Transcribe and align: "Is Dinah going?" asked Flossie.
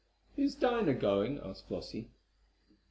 "Is 0.35 0.55
Dinah 0.55 0.95
going?" 0.95 1.37
asked 1.43 1.67
Flossie. 1.67 2.09